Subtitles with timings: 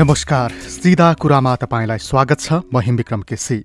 [0.00, 3.56] नमस्कार सिधा कुरामा तपाईँलाई स्वागत छ। म हिमविक्रम केसी।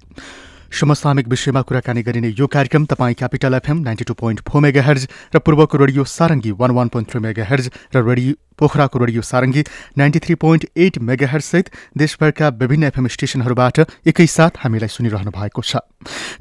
[0.72, 5.40] समसामिक विषयमा कुराकानी गरिने यो कार्यक्रम तपाईँ capital FM ninety two point four megahertz र
[5.40, 9.64] पूर्वको radio Sarangi one one point three megahertz र radio पोखराको radio Sarangi
[9.98, 15.84] ninety three point eight mega हेर्जसहित देशभरका विभिन्न एफएम स्टेशनहरूबाट एकैसाथ हामीलाई सुनिरहनु भएको छ।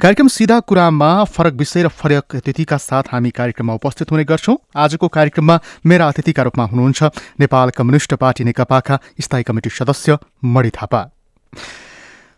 [0.00, 5.09] कार्यक्रम सिधा कुरामा फरक विषय र फरक अतिथिका साथ हामी कार्यक्रममा उपस्थित हुने गर्छौँ। आजको
[5.11, 7.02] कार्यक्रममा मेरा अतिथिका रूपमा हुनुहुन्छ
[7.41, 11.02] नेपाल कम्युनिष्ट पार्टी नेकपाका स्थायी कमिटी सदस्य मणि थापा।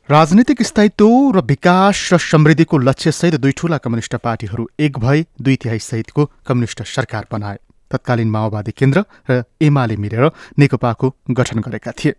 [0.08, 5.78] राजनीतिक स्थायित्व र विकास र समृद्धिको लक्ष्यसहित दुई ठूला कम्युनिष्ट पार्टीहरू एक भए दुई तिहाई
[5.78, 7.58] सहितको कम्युनिष्ट सरकार बनाए।
[7.90, 12.12] तत्कालीन माओवादी केन्द्र र एमाले मिलेर नेकपाको गठन गरेका थिए।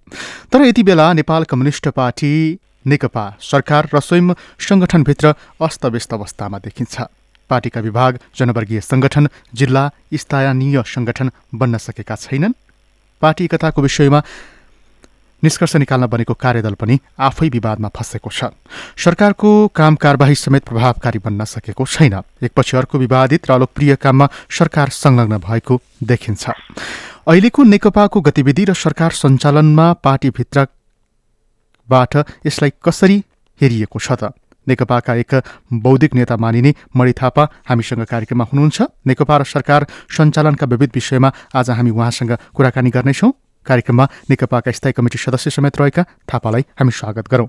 [0.52, 6.96] तर यति बेला नेपाल कम्युनिष्ट पार्टी नेकपा सरकार र स्वयं सङ्गठनभित्र अस्तव्यस्त अवस्थामा देखिन्छ।
[7.50, 12.60] पार्टीका विभाग जनवर्गीय सङ्गठन जिल्ला स्थानीय सङ्गठन बन्न सकेका छैनन्।
[13.22, 14.22] पार्टी एकताको विषयमा
[15.44, 18.44] निष्कर्ष निकाल्न बनेको कार्यदल पनि आफै विवादमा फँसेको छ।
[18.98, 24.90] सरकारको काम कारवाही समेत प्रभावकारी बन्न सकेको छैन। एकपछि अर्को विवादित र अलोकप्रिय काममा सरकार
[24.90, 26.50] संलग्न भएको देखिन्छ।
[27.28, 33.24] अहिलेको नेकपाको गतिविधि र सरकार सञ्चालनमा पार्टीभित्रबाट यसलाई कसरी
[33.62, 34.34] हेरिएको छ त?
[34.68, 35.36] नेकपाका एक
[35.74, 41.70] बौद्धिक नेता मानिने मणि थापा हामीसँग कार्यक्रममा हुनुहुन्छ। नेकपा र सरकार सञ्चालनका विविध विषयमा आज
[41.70, 43.32] हामी उहाँसँग कुराकानी गर्नेछौँ।
[43.68, 47.48] कार्यक्रममा नेकपाका स्थायी कमिटी सदस्य समेत रहेका थापालाई हामी स्वागत गरौँ।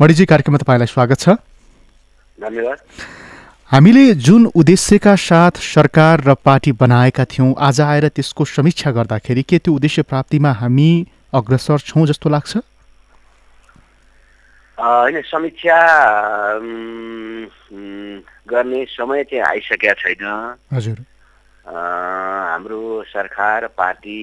[0.00, 1.28] मणिजी कार्यक्रममा तपाईँलाई स्वागत छ।
[2.38, 2.78] धन्यवाद।
[3.70, 9.58] हामीले जुन उद्देश्यका साथ सरकार र पार्टी बनाएका थियौँ आज आएर त्यसको समीक्षा गर्दाखेरि के
[9.58, 10.90] त्यो उद्देश्य प्राप्तिमा हामी
[11.34, 12.56] अग्रसर छौँ जस्तो लाग्छ?
[14.78, 15.78] होइन समीक्षा
[18.46, 20.24] गर्ने समय चाहिँ आइसकेका छैन।
[20.72, 20.98] हजुर।
[21.66, 24.22] हाम्रो सरकार पार्टी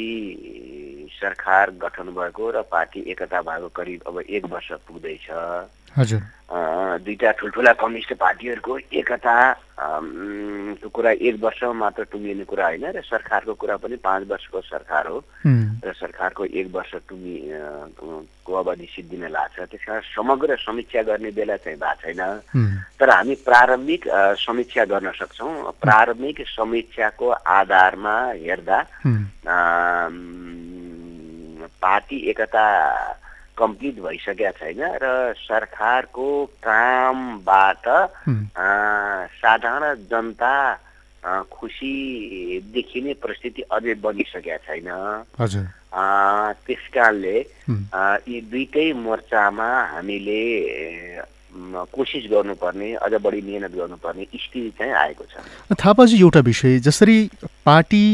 [1.23, 5.27] सरकार गठन भएको र पार्टी एकता भएको करिब अब एक वर्ष पुग्दैछ।
[5.95, 6.21] हजुर।
[7.05, 9.35] दुईटा ठुल्ठुला कम्युनिस्ट पार्टीहरूको एकता
[10.81, 15.07] को कुरा एक वर्षमा मात्र टुङ्गिने कुरा होइन र सरकारको कुरा पनि पाँच वर्षको सरकार
[15.07, 17.37] हो। र सरकारको एक वर्ष टुङ्गि
[18.45, 22.21] को अवधि सिद्धिन लाग्छ। त्यस कारण समग्र समीक्षा गर्ने बेला चाहिँ भएको छैन।
[22.99, 24.01] तर हामी प्रारम्भिक
[24.45, 28.77] समीक्षा गर्न सक्छौँ। प्रारम्भिक समीक्षाको आधारमा हेर्दा
[31.83, 32.65] पार्टी एकता
[33.57, 36.29] कम्प्लिट भइसकेका छैन र सरकारको
[36.63, 37.85] कामबाट
[39.37, 40.55] साधारण जनता
[41.51, 41.93] खुसी
[42.73, 44.89] देखिने परिस्थिति अझै बनिसकेका छैन।
[46.65, 50.41] त्यस कारणले यी दुइटै मोर्चामा हामीले
[51.93, 55.33] कोसिस गर्नुपर्ने अझ बढी मिहिनेत गर्नुपर्ने स्थिति चाहिँ आएको छ।
[55.77, 57.17] थापाजी एउटा विषय जसरी
[57.65, 58.05] पार्टी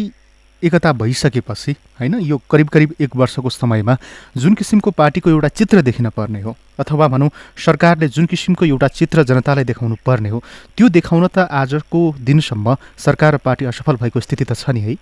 [0.64, 3.98] एकता भइसकेपछि होइन यो करिब करिब एक वर्षको समयमा
[4.38, 7.30] जुन किसिमको पार्टीको एउटा चित्र देखिन पर्ने हो अथवा भनौँ
[7.66, 10.44] सरकारले जुन किसिमको एउटा चित्र जनतालाई देखाउनु पर्ने हो
[10.78, 14.96] त्यो देखाउन त आजको दिनसम्म सरकार र पार्टी असफल भएको स्थिति त छ नि है?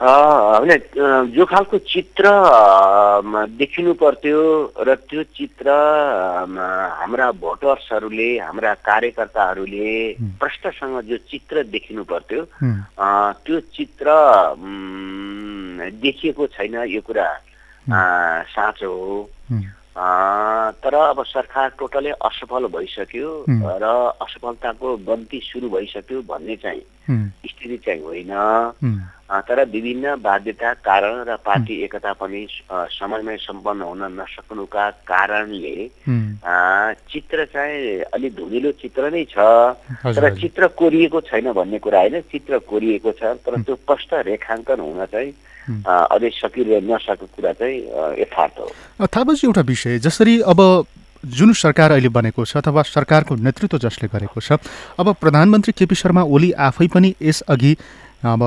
[0.00, 2.24] होइन जो खालको चित्र
[3.52, 4.40] देखिनु पर्थ्यो
[4.80, 5.68] र त्यो चित्र
[7.00, 9.92] हाम्रा भोटर्सहरूले हाम्रा कार्यकर्ताहरूले।
[10.40, 12.44] प्रष्टसँग जो चित्र देखिनु पर्थ्यो
[13.44, 14.06] त्यो चित्र
[16.00, 17.28] देखिएको छैन यो कुरा
[18.56, 19.28] साँचो हो।
[20.80, 23.28] तर अब सरकार टोटलै असफल भइसक्यो।
[23.84, 23.84] र
[24.16, 26.84] असफलताको गन्ती सुरु भइसक्यो भन्ने चाहिँ
[27.44, 28.32] स्थिति चाहिँ होइन।
[29.30, 32.46] तर विभिन्न बाध्यता कारण र पार्टी एकता पनि
[32.98, 35.76] समयमै सम्पन्न हुन नसक्नुका कारणले
[37.06, 39.38] चित्र चाहिँ अलिक धुमिलो चित्र नै छ।
[40.02, 45.04] तर। चित्र कोरिएको छैन भन्ने कुरा होइन चित्र कोरिएको छ। तर त्यो स्पष्ट रेखाङ्कन हुन
[45.06, 45.30] चाहिँ
[45.86, 47.76] अझै सकिरह नसकेको कुरा चाहिँ
[48.18, 50.60] यथार्थ हो। थापाजी एउटा विषय जसरी अब
[51.20, 54.58] जुन सरकार अहिले बनेको छ अथवा सरकारको नेतृत्व जसले गरेको छ
[54.98, 57.72] अब प्रधानमन्त्री केपी शर्मा ओली आफै पनि यसअघि
[58.24, 58.42] अब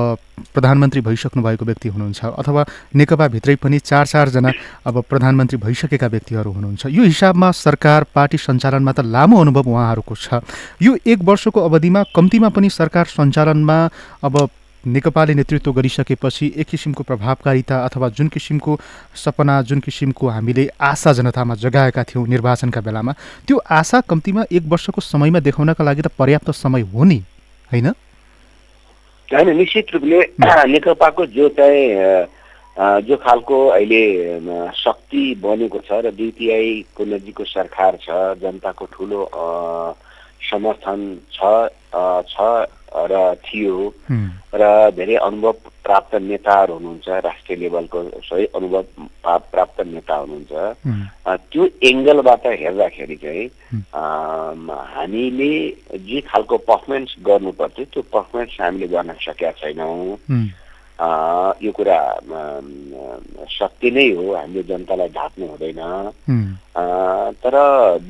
[0.54, 4.52] प्रधानमन्त्री भइसक्नु भएको व्यक्ति हुनुहुन्छ अथवा नेकपाभित्रै पनि चार चारजना
[4.86, 10.40] अब प्रधानमन्त्री भइसकेका व्यक्तिहरू हुनुहुन्छ। यो हिसाबमा सरकार पार्टी सञ्चालनमा त लामो अनुभव उहाँहरूको छ।
[10.82, 13.78] यो एक वर्षको अवधिमा कम्तीमा पनि सरकार सञ्चालनमा
[14.22, 14.48] अब
[14.84, 18.78] नेकपाले नेतृत्व गरिसकेपछि एक किसिमको प्रभावकारिता अथवा जुन किसिमको
[19.16, 23.12] सपना जुन किसिमको हामीले आशा जनतामा जगाएका थियौँ निर्वाचनका बेलामा
[23.48, 27.18] त्यो आशा कम्तीमा एक वर्षको समयमा देखाउनका लागि त पर्याप्त समय हो नि
[27.72, 27.92] होइन?
[29.30, 30.20] होइन निश्चित रूपले
[30.68, 32.26] नेकपाको जो चाहिँ
[33.02, 34.04] जो खालको अहिले
[34.76, 38.10] शक्ति बनेको छ र डिपिआईको नजिकको सरकार छ
[38.40, 39.20] जनताको ठुलो
[40.44, 41.00] समर्थन
[41.32, 41.52] छ
[42.28, 42.48] छ
[42.94, 43.76] र थियो
[44.54, 44.62] र
[44.96, 45.52] धेरै अनुभव
[45.84, 48.82] प्राप्त नेताहरू हुनुहुन्छ राष्ट्रिय लेभलको सही अनुभव
[49.52, 50.52] प्राप्त नेता हुनुहुन्छ।
[51.52, 53.46] त्यो एङ्गलबाट हेर्दाखेरि चाहिँ
[54.94, 55.52] हामीले
[56.08, 60.16] जे खालको पर्फर्मेन्स गर्नुपर्थ्यो त्यो पर्फर्मेन्स हामीले गर्न सकेका छैनौँ।
[60.98, 61.98] यो कुरा
[63.50, 65.80] सत्य नै हो हामीले जनतालाई ढाक्नु हुँदैन।
[67.44, 67.54] तर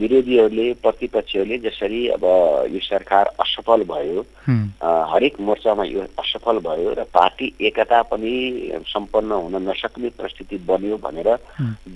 [0.01, 2.25] विरोधीहरूले प्रतिपक्षहरूले जसरी अब
[2.73, 4.21] यो सरकार असफल भयो
[5.13, 8.33] हरेक मोर्चामा यो असफल भयो र पार्टी एकता पनि
[8.89, 11.29] सम्पन्न हुन नसक्ने परिस्थिति बन्यो भनेर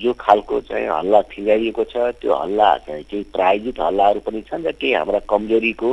[0.00, 4.72] जो खालको चाहिँ हल्ला फिँगाइएको छ त्यो हल्ला चाहिँ केही प्रायोजित हल्लाहरू पनि छन् र
[4.72, 5.90] केही हाम्रा कमजोरीको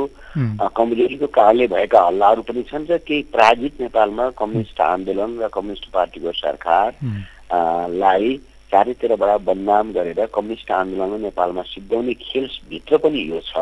[0.76, 6.30] कमजोरीको कारणले भएका हल्लाहरू पनि छन् र केही प्रायोजित नेपालमा कम्युनिस्ट आन्दोलन र कम्युनिस्ट पार्टीको
[6.42, 8.26] सरकारलाई
[8.72, 13.52] चारैतिरबाट बदनाम गरेर कम्युनिस्ट आन्दोलनमा नेपालमा सिद्धाउने खेलभित्र पनि यो छ।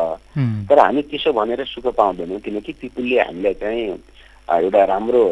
[0.69, 3.85] तर हामी त्यसो भनेर सुख पाउँदैनौँ किनकि पिपुलले हामीलाई चाहिँ
[4.45, 5.23] एउटा राम्रो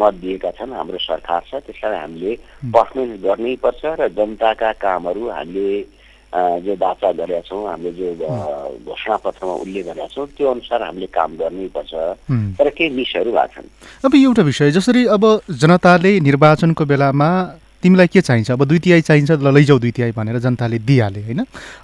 [0.00, 2.32] मत दिएका छन् हाम्रो सरकार छ त्यसलाई हामीले
[2.72, 5.68] पर्फर्मेन्स गर्नै पर्छ र जनताका कामहरू हामीले
[6.32, 8.08] जो बाचा गरेका छौँ हामीले जो
[8.88, 11.92] घोषणा पत्रमा उल्लेख गरेका छौँ त्यो अनुसार हामीले काम गर्नै पर्छ।
[12.56, 13.68] तर केही मिसहरू भएको छन्।
[14.04, 17.30] अब एउटा विषय जसरी अब जनताले निर्वाचनको बेलामा
[17.82, 18.50] तिमीलाई के चाहिन्छ?
[18.50, 21.40] अब दुई तिहाई चाहिन्छ ल लैजाऊ दुई तिहाई भनेर जनताले दिइहाले होइन?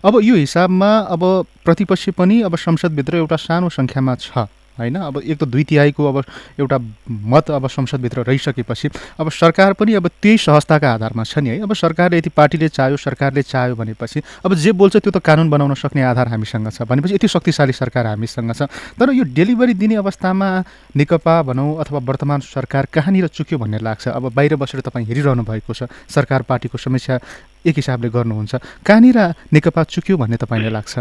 [0.06, 1.23] अब यो हिसाबमा अब
[1.65, 4.47] प्रतिपक्ष पनि अब संसदभित्र एउटा सानो सङ्ख्यामा छ।
[4.79, 4.95] होइन?
[4.95, 6.23] अब एक त दुई तिहाईको अब
[6.61, 6.79] एउटा
[7.09, 8.89] मत अब संसदभित्र रहिसकेपछि
[9.21, 11.61] अब सरकार पनि अब त्यही सहजताका आधारमा छ नि है?
[11.63, 15.75] अब सरकारले यति पार्टीले चाह्यो सरकारले चाह्यो भनेपछि अब जे बोल्छ त्यो त कानुन बनाउन
[15.75, 20.49] सक्ने आधार हामीसँग छ भनेपछि यति शक्तिशाली सरकार हामीसँग छ। तर यो डेलिभरी दिने अवस्थामा
[20.97, 24.09] नेकपा भनौँ अथवा वर्तमान सरकार कहाँनिर चुक्यो भन्ने लाग्छ?
[24.09, 27.19] अब बाहिर बसेर तपाईँ हेरिरहनु भएको छ सरकार पार्टीको समस्या
[27.67, 28.55] एक हिसाबले गर्नुहुन्छ।
[28.87, 29.19] कहाँनिर
[29.53, 30.95] नेकपा चुक्यो भन्ने तपाईँलाई लाग्छ?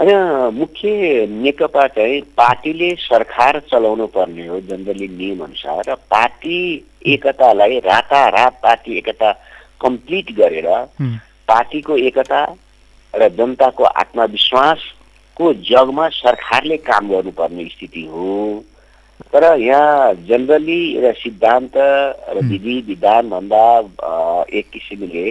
[0.00, 6.60] होइन मुख्य नेकपा चाहिँ पार्टीले सरकार चलाउनु पर्ने हो जनरली नियम अनुसार र पार्टी
[7.06, 9.32] एकतालाई रातारात पार्टी एकता
[9.80, 10.68] कम्प्लिट गरेर
[11.48, 12.40] पार्टीको एकता
[13.14, 18.64] र जनताको आत्मविश्वासको जगमा सरकारले काम गर्नुपर्ने स्थिति हो।
[19.32, 23.64] तर यहाँ जनरली एउटा सिद्धान्त र विधि विधानभन्दा
[24.48, 25.30] एक किसिमले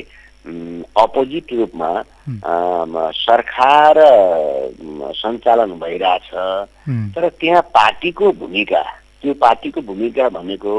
[1.00, 1.92] अपोजिट रूपमा
[3.16, 3.96] सरकार
[5.16, 6.30] सञ्चालन भइरहेछ।
[7.16, 8.84] तर त्यहाँ पार्टीको भूमिका
[9.22, 10.74] त्यो पार्टीको भूमिका भनेको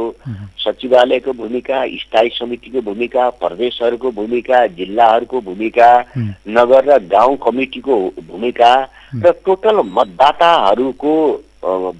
[0.58, 5.90] सचिवालयको भूमिका स्थायी समितिको भूमिका प्रदेशहरूको भूमिका जिल्लाहरूको भूमिका
[6.48, 7.96] नगर र गाउँ कमिटीको
[8.28, 8.72] भूमिका
[9.16, 11.14] र टोटल मतदाताहरूको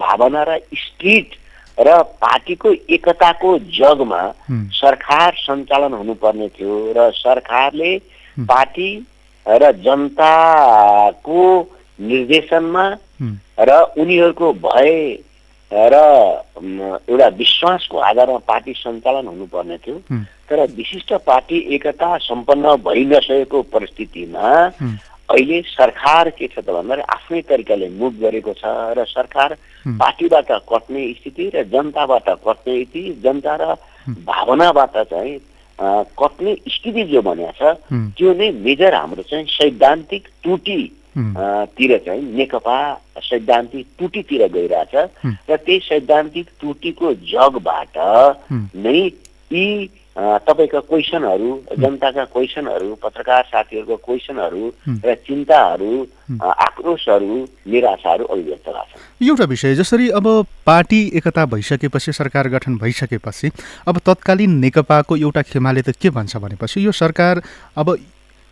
[0.00, 1.36] भावना र स्ट्रिट
[1.78, 7.96] र पार्टीको एकताको जगमा सरकार सञ्चालन हुनुपर्ने थियो र सरकारले
[8.48, 8.90] पार्टी
[9.46, 11.42] र जनताको
[12.00, 12.84] निर्देशनमा
[13.60, 15.18] र उनीहरूको भय
[15.72, 15.94] र
[17.08, 19.96] एउटा विश्वासको आधारमा पार्टी सञ्चालन हुनुपर्ने थियो।
[20.50, 24.46] तर विशिष्ट पार्टी एकता सम्पन्न भइ नसकेको परिस्थितिमा
[25.30, 28.64] अहिले सरकार के छ त भन्दाखेरि आफ्नै तरिकाले मुभ गरेको छ
[28.98, 29.56] र सरकार
[30.00, 33.74] पार्टीबाट कट्ने स्थिति र जनताबाट कट्ने स्थिति जनता र
[34.26, 35.38] भावनाबाट चाहिँ
[36.18, 37.76] कट्ने स्थिति जो भनेको छ
[38.16, 40.80] त्यो नै मेजर हाम्रो चाहिँ सैद्धान्तिक त्रुटि
[41.76, 42.78] तिर चाहिँ नेकपा
[43.20, 44.94] सैद्धान्तिक त्रुटितिर गइरहेछ।
[45.50, 47.96] र त्यही सैद्धान्तिक त्रुटिको जगबाट
[48.84, 49.00] नै
[49.52, 49.66] यी
[50.16, 54.72] तपाईँका क्वेसनहरू जनताका क्वेसनहरू पत्रकार साथीहरूको क्वेसनहरू
[55.04, 55.92] र चिन्ताहरू
[56.40, 57.36] आक्रोशहरू
[57.66, 60.26] निराशाहरू अभिव्यक्त भएको एउटा विषय जसरी अब
[60.66, 63.50] पार्टी एकता भइसकेपछि सरकार गठन भइसकेपछि
[63.86, 67.42] अब तत्कालीन नेकपाको एउटा खेमाले त के भन्छ भनेपछि यो सरकार
[67.76, 67.96] अब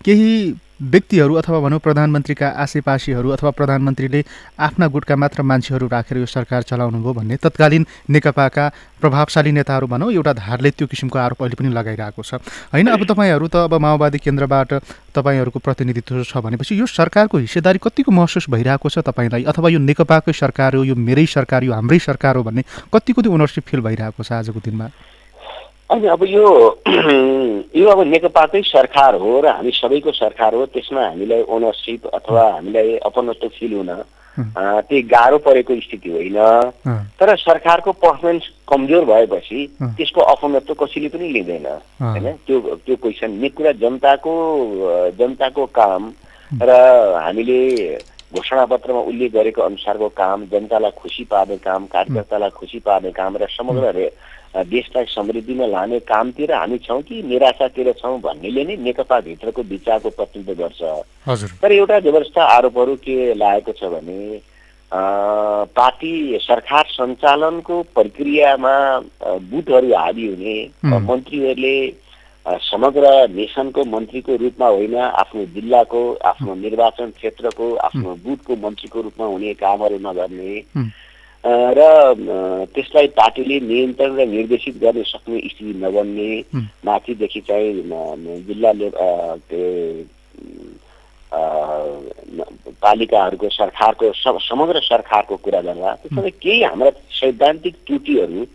[0.04, 0.32] केही
[0.80, 4.22] व्यक्तिहरू अथवा भनौँ प्रधानमन्त्रीका आसेपासीहरू अथवा प्रधानमन्त्रीले
[4.58, 8.68] आफ्ना गुटका मात्र मान्छेहरू राखेर यो सरकार चलाउनु भयो भन्ने तत्कालीन नेकपाका
[9.00, 12.38] प्रभावशाली नेताहरू भनौँ एउटा धारले त्यो किसिमको आरोप अहिले पनि लगाइरहेको छ।
[12.70, 14.74] होइन अब तपाईँहरू त अब माओवादी केन्द्रबाट
[15.18, 19.50] तपाईँहरूको प्रतिनिधित्व छ भनेपछि यो सरकारको हिस्सेदारी कतिको महसुस भइरहेको छ तपाईँलाई?
[19.50, 22.62] अथवा यो नेकपाकै सरकार हो यो मेरै सरकार यो हाम्रै सरकार हो भन्ने
[22.94, 24.86] कतिको त्यो ओनरसिप फिल भइरहेको छ आजको दिनमा?
[25.90, 26.44] अनि अब यो
[27.76, 32.96] यो अब नेकपाकै सरकार हो र हामी सबैको सरकार हो त्यसमा हामीलाई ओनरसिप अथवा हामीलाई
[33.08, 33.90] अपनत्व फिल हुन
[34.38, 36.36] त्यही गाह्रो परेको स्थिति होइन।
[37.18, 39.60] तर सरकारको पर्फर्मेन्स कमजोर भएपछि।
[39.96, 42.26] त्यसको अपनत्व कसैले पनि लिँदैन होइन?
[42.46, 44.34] त्यो त्यो क्वेसन मेन कुरा जनताको
[45.18, 46.12] जनताको काम
[46.62, 46.70] र
[47.24, 47.58] हामीले
[48.28, 54.10] घोषणापत्रमा उल्लेख गरेको अनुसारको काम जनतालाई खुसी पार्ने काम कार्यकर्तालाई खुसी पार्ने काम र समग्र
[54.56, 60.82] देशलाई समृद्धिमा लाने कामतिर हामी छौँ कि निराशातिर छौँ भन्नेले नै नेकपाभित्रको विचारको प्रतिनिधित्व गर्छ।
[61.62, 64.40] तर एउटा व्यवस्था आरोपहरू के लागेको छ भने
[65.76, 70.56] पार्टी सरकार सञ्चालनको प्रक्रियामा अ, बुथहरू हावी हुने
[71.08, 71.76] मन्त्रीहरूले
[72.64, 79.52] समग्र नेसनको मन्त्रीको रूपमा होइन आफ्नो जिल्लाको आफ्नो निर्वाचन क्षेत्रको आफ्नो बुथको मन्त्रीको रूपमा हुने
[79.54, 80.52] कामहरू नगर्ने।
[81.46, 82.14] र
[82.74, 86.44] त्यसलाई पार्टीले नियन्त्रण र निर्देशित गर्न सक्ने स्थिति नबन्ने।
[86.84, 87.82] माथिदेखि चाहिँ
[88.42, 88.72] जिल्ला
[92.82, 98.46] पालिकाहरूको सरकारको सम- समग्र सरकारको कुरा गर्दा त्यसमा केही हाम्रा सैद्धान्तिक त्रुटिहरू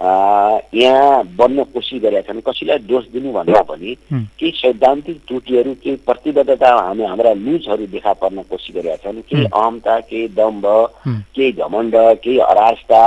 [0.00, 6.70] यहाँ बन्न कोसिस गरेका छन् कसैलाई दोष दिनु भन्दा पनि। केही सैद्धान्तिक त्रुटिहरू केही प्रतिबद्धता
[6.78, 10.66] हामी हाम्रा लुजहरू देखा पर्न कोसिस गरेका छन् केही अहमता केही दम्भ
[11.06, 13.02] हुँ। केही घमण्ड केही अराजता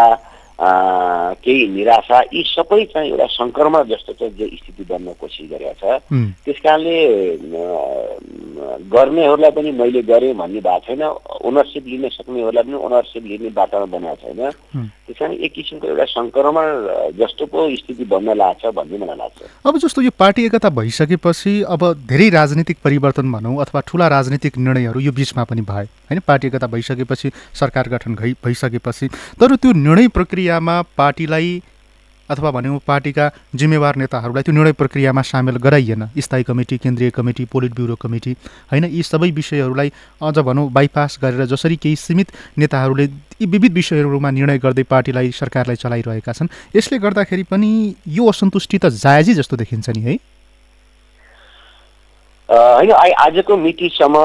[0.61, 5.83] केही निराशा यी सबै चाहिँ एउटा सङ्क्रमण जस्तो चाहिँ जो स्थिति बन्न कोसिस गरेका छ।
[6.45, 6.97] त्यस कारणले
[8.93, 11.01] गर्नेहरूलाई पनि मैले गरेँ भन्ने भएको छैन
[11.49, 14.41] ओनरसिप लिन सक्नेहरूलाई पनि ओनरसिप लिने वातावरण बनाएको छैन।
[15.07, 16.65] त्यस कारण एक किसिमको एउटा सङ्क्रमण
[17.17, 21.81] जस्तो पो स्थिति बन्न लाग्छ भन्ने मलाई लाग्छ। अब जस्तो यो पार्टी एकता भइसकेपछि अब
[22.05, 26.67] धेरै राजनीतिक परिवर्तन भनौँ अथवा ठुला राजनीतिक निर्णयहरू यो बिचमा पनि भए। होइन पार्टी एकता
[26.67, 29.07] भइसकेपछि सरकार गठन भइ भइसकेपछि।
[29.41, 30.07] तर त्यो निर्णय
[30.51, 31.61] प्रक्रियामा पार्टीलाई
[32.29, 37.71] अथवा भनौँ पार्टीका जिम्मेवार नेताहरूलाई त्यो निर्णय प्रक्रियामा सामेल गराइएन। स्थायी कमिटी केन्द्रीय कमिटी पोलिट
[37.71, 38.31] ब्युरो कमिटी
[38.71, 38.85] होइन?
[38.85, 39.91] यी सबै विषयहरूलाई
[40.21, 43.05] अझ भनौँ बाइपास गरेर जसरी केही सीमित नेताहरूले
[43.39, 47.71] यी विविध विषयहरूमा निर्णय गर्दै पार्टीलाई सरकारलाई चलाइरहेका छन् यसले गर्दाखेरि पनि
[48.07, 50.15] यो असन्तुष्टि त जायजै जस्तो देखिन्छ नि है?
[52.51, 54.15] होइन आजको मितिसम्म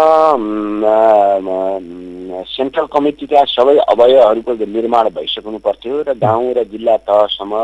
[2.47, 7.55] सेन्ट्रल कमिटीका सबै अवयवहरूको निर्माण भइसक्नु पर्थ्यो र गाउँ र जिल्ला तहसम्म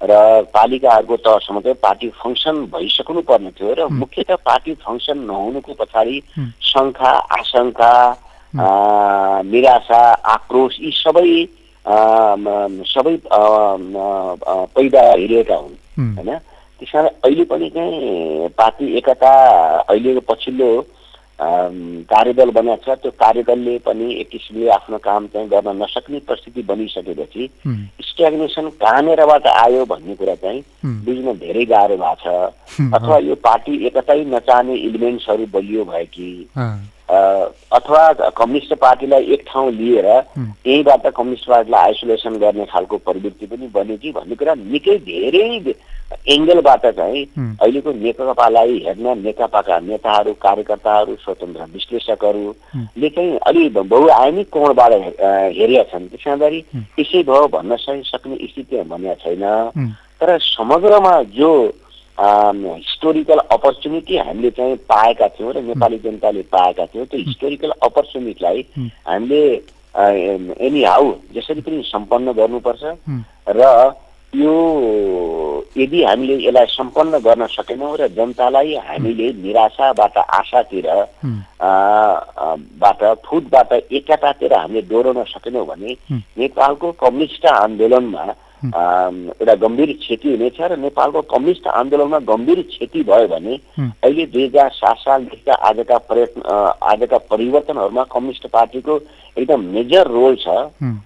[0.00, 0.12] र
[0.50, 6.16] पालिकाहरूको तहसम्म चाहिँ पार्टी फङ्सन भइसक्नु पर्ने थियो र मुख्यतः पार्टी फङ्सन नहुनुको पछाडि।
[6.62, 7.92] शङ्का आशंका
[8.54, 8.66] अ,
[9.46, 11.30] निराशा आक्रोश यी सबै
[12.90, 13.14] सबै
[14.74, 15.76] पैदा भइरहेका हुन्
[16.18, 16.30] होइन?
[16.84, 19.32] त्यस कारण अहिले पनि चाहिँ पार्टी एकता
[19.88, 20.68] अहिलेको पछिल्लो
[21.40, 27.48] कार्यदल बनाएको छ। त्यो कार्यदलले पनि एक किसिमले आफ्नो काम चाहिँ गर्न नसक्ने परिस्थिति बनिसकेपछि
[28.04, 30.62] स्ट्याग्नेसन कहाँनिरबाट आयो भन्ने कुरा चाहिँ
[31.04, 36.28] बुझ्न धेरै गाह्रो भएको छ। अथवा यो पार्टी एकतै नचाहने इलिमेन्ट्सहरू बलियो भयो कि
[37.74, 38.02] अथवा
[38.38, 43.96] कम्युनिस्ट पार्टीलाई एक ठाउँ लिएर हुँ, यहीँबाट कम्युनिस्ट पार्टीलाई आइसोलेसन गर्ने खालको प्रवृत्ति पनि बन्यो
[44.02, 45.74] कि भन्ने कुरा निकै धेरै
[46.34, 47.22] एङ्गलबाट चाहिँ
[47.60, 54.92] अहिलेको नेकपालाई हेर्न नेकपाका नेताहरू कार्यकर्ताहरू स्वतन्त्र विश्लेषकहरूले चाहिँ अलि बहुआयामिक कोणबाट
[55.58, 56.58] हेरेका छन् त्यस कारणखेरि।
[57.00, 59.44] यसै भयो भन्न सक- सक्ने स्थिति भनेको छैन।
[60.20, 61.50] तर समग्रमा जो
[62.18, 68.60] हिस्टोरिकल अपर्च्युनिटी हामीले चाहिँ पाएका थियौँ र नेपाली जनताले पाएका थियौँ। त्यो हिस्टोरिकल अपर्च्युनिटीलाई।
[69.08, 69.42] हामीले
[69.94, 72.82] एनी हाउ जसरी पनि सम्पन्न गर्नुपर्छ
[73.48, 73.62] र
[74.32, 74.54] यो
[75.76, 80.86] यदि हामीले यसलाई सम्पन्न गर्न सकेनौँ र जनतालाई हामीले निराशाबाट आशातिर
[82.82, 85.96] बाट फुटबाट एकतातिर हामीले डोराउन सकेनौँ भने।
[86.38, 88.24] नेपालको कम्युनिस्ट आन्दोलनमा
[88.64, 94.70] एउटा गम्भीर क्षति हुनेछ र नेपालको कम्युनिस्ट आन्दोलनमा गम्भीर क्षति भयो भने अहिले दुई हजार
[94.72, 96.42] सात सालदेखिका आजका प्रयत्न
[96.92, 99.00] आजका परिवर्तनहरूमा कम्युनिस्ट पार्टीको
[99.36, 100.46] एकदम मेजर रोल छ।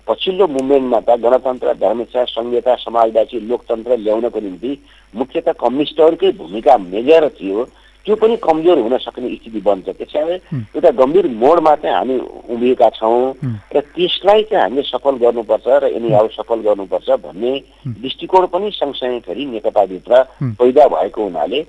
[0.07, 4.73] पछिल्लो मुभमेन्टमा त गणतन्त्र धर्मनिरपेक्ष संहिता समाजवादी लोकतन्त्र ल्याउनको निम्ति
[5.15, 7.65] मुख्यतः कम्युनिस्टहरूकै भूमिका मेजर थियो।
[8.05, 10.35] त्यो पनि कमजोर हुन सक्ने स्थिति बन्छ त्यसैले।
[10.77, 12.17] एउटा गम्भीर मोडमा चाहिँ हामी
[12.55, 13.35] उभिएका छौँ।
[13.75, 17.53] र त्यसलाई चाहिँ हामीले सफल गर्नुपर्छ र यिनीहरू सफल गर्नुपर्छ भन्ने
[17.87, 20.13] दृष्टिकोण पनि सँगसँगै फेरि नेकपाभित्र।
[20.57, 21.61] पैदा भएको हुनाले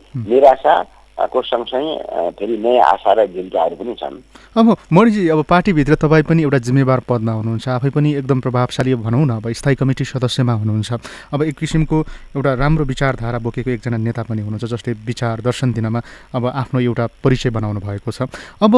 [1.19, 4.15] निराशाको सँगसँगै फेरि नयाँ आशा र जीविकाहरू पनि छन्।
[4.55, 9.25] अब मणिजी अब पार्टीभित्र तपाईँ पनि एउटा जिम्मेवार पदमा हुनुहुन्छ। आफै पनि एकदम प्रभावशाली भनौँ
[9.27, 10.91] न अब स्थायी कमिटी सदस्यमा हुनुहुन्छ।
[11.33, 11.97] अब एक किसिमको
[12.35, 15.99] एउटा राम्रो विचारधारा बोकेको एकजना नेता पनि हुनुहुन्छ जसले विचार दर्शन दिनमा
[16.35, 18.31] अब आफ्नो एउटा परिचय बनाउनु भएको छ।
[18.63, 18.73] अब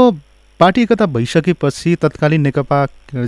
[0.60, 2.80] पार्टी एकता भइसकेपछि तत्कालीन नेकपा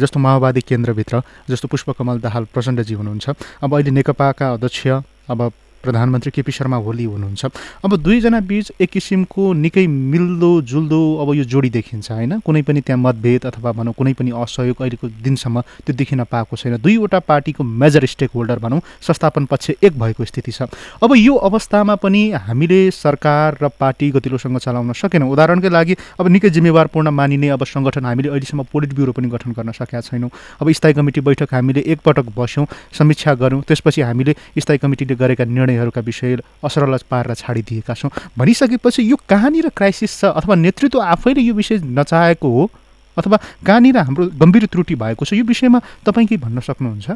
[0.01, 3.29] जस्तो माओवादी केन्द्रभित्र जस्तो पुष्पकमल दाहाल प्रचण्डजी हुनुहुन्छ।
[3.61, 4.87] अब अहिले नेकपाका अध्यक्ष
[5.29, 5.39] अब
[5.83, 7.45] प्रधानमन्त्री केपी शर्मा ओली हुनुहुन्छ।
[7.83, 12.39] अब दुईजना बिच एक किसिमको निकै मिल्दो जुल्दो अब यो जोडी देखिन्छ होइन?
[12.39, 16.77] कुनै पनि त्यहाँ मतभेद अथवा भनौँ कुनै पनि असहयोग अहिलेको दिनसम्म त्यो देखिन पाएको छैन।
[16.79, 20.71] दुईवटा पार्टीको मेजर स्टेक होल्डर भनौँ संस्थापन पक्ष एक भएको स्थिति छ।
[21.03, 26.49] अब यो अवस्थामा पनि हामीले सरकार र पार्टी गतिलोसँग चलाउन सकेनौँ। उदाहरणकै लागि अब निकै
[26.49, 30.29] जिम्मेवारपूर्ण मानिने अब सङ्गठन हामीले अहिलेसम्म पोलिट ब्युरो पनि गठन गर्न सकेका छैनौँ।
[30.61, 36.01] अब स्थायी कमिटी बैठक हामीले एकपटक बस्यौँ समीक्षा गऱ्यौँ त्यसपछि हामीले स्थायी कमिटीले गरेका निर्णयहरूका
[36.05, 41.81] विषय असरल पारेर छाडिदिएका छौँ। भनिसकेपछि यो कहाँनिर क्राइसिस छ अथवा नेतृत्व आफैले यो विषय
[41.97, 42.69] नचाहेको हो
[43.17, 47.09] अथवा कहाँनिर हाम्रो गम्भीर त्रुटि भएको छ यो विषयमा तपाईँ के भन्न सक्नुहुन्छ?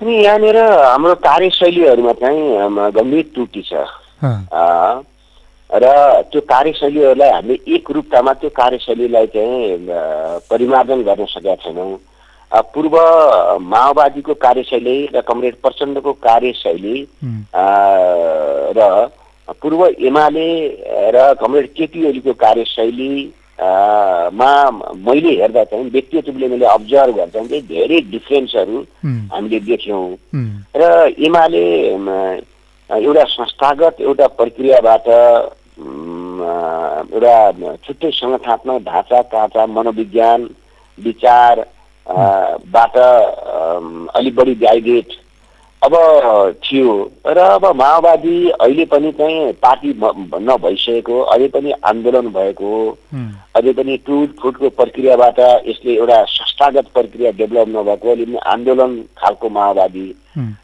[0.00, 3.86] अनि यहाँनिर हाम्रो कार्यशैलीहरूमा चाहिँ गम्भीर त्रुटि छ।
[5.70, 5.84] र
[6.30, 9.78] त्यो कार्यशैलीहरूलाई हामीले एक रूपतामा त्यो कार्यशैलीलाई चाहिँ
[10.50, 11.96] परिमार्जन गर्न सकेका छैनौँ।
[12.52, 12.94] पूर्व
[13.64, 16.96] माओवादीको कार्यशैली र कमरेड प्रचण्डको कार्यशैली
[18.76, 18.80] र
[19.62, 20.48] पूर्व एमाले
[21.16, 23.12] र कमरेड केपी ओलीको कार्यशैली
[24.38, 24.50] मा
[25.06, 28.78] मैले हेर्दा चाहिँ व्यक्तिगत रूपले मैले अब्जर्भ गर्दा चाहिँ धेरै डिफ्रेन्सहरू
[29.32, 30.06] हामीले देख्यौँ।
[30.76, 30.82] र
[31.26, 31.64] एमाले
[32.90, 35.06] एउटा संस्थागत एउटा प्रक्रियाबाट
[37.12, 37.36] एउटा
[37.84, 40.48] छुट्टै सङ्गठनात्मक ढाँचा काँचा मनोविज्ञान
[40.98, 41.64] विचार
[42.06, 42.96] बाट
[44.16, 45.20] अलिक बढी गाइडेड
[45.82, 45.94] अब
[46.64, 46.92] थियो।
[47.26, 52.70] र अब माओवादी अहिले पनि चाहिँ पार्टी नभइसकेको अझै पनि आन्दोलन भएको
[53.56, 59.48] अझै पनि टुट फुटको प्रक्रियाबाट यसले एउटा संस्थागत प्रक्रिया डेभलप नभएको अहिले पनि आन्दोलन खालको
[59.50, 60.06] माओवादी।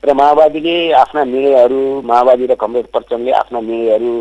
[0.05, 4.15] र माओवादीले आफ्ना निर्णयहरू माओवादी र कमरेड प्रचण्डले आफ्ना निर्णयहरू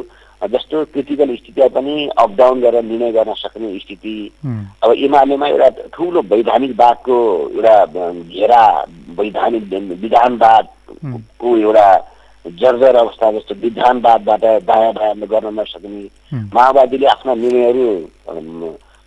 [0.44, 4.15] जस्तो क्रिटिकल स्थितिमा पनि अपडाउन गरेर निर्णय गर्न सक्ने स्थिति।
[4.84, 7.17] अब एमालेमा एउटा ठुलो वैधानिकवादको
[7.56, 8.62] एउटा घेरा
[9.17, 9.63] वैधानिक
[10.01, 11.88] विधानवादको एउटा
[12.46, 16.03] जर्जर अवस्था जस्तो विधानवादबाट दायाँ दायाँ गर्न नसक्ने।
[16.53, 17.88] माओवादीले आफ्ना निर्णयहरू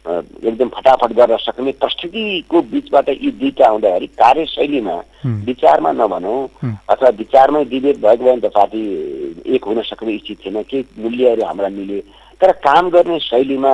[0.00, 4.97] एकदम फटाफट गर्न सक्ने परिस्थितिको बिचबाट यी दुईटा आउँदाखेरि कार्यशैलीमा
[5.45, 6.40] विचारमा नभनौँ
[6.88, 8.83] अथवा विचारमै डिबेट भएको भए त पार्टी
[9.54, 12.00] एक हुन सक्ने स्थिति थिएन। केही मूल्यहरू हाम्रा मिले।
[12.41, 13.73] तर काम गर्ने शैलीमा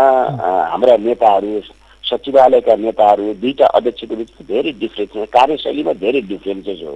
[0.70, 1.60] हाम्रा नेताहरू
[2.04, 6.94] सचिवालयका नेताहरू दुईटा अध्यक्षको बिच धेरै डिफ्रेन्स छ। कार्यशैलीमा धेरै डिफ्रेन्सेस हो।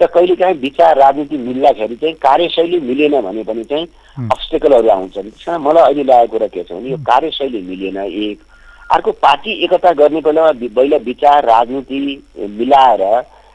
[0.00, 3.86] र कहिलेकाहीँ विचार राजनीति मिल्दाखेरि चाहिँ कार्यशैली मिलेन भने पनि चाहिँ
[4.32, 8.38] अब्स्टेकलहरू आउँछन्। त्यस कारण मलाई अहिले लागेको कुरा के छ भने यो कार्यशैली मिलेन एक
[8.90, 11.98] अर्को पार्टी एकता गर्ने बेलामा पहिला विचार राजनीति
[12.50, 13.02] मिलाएर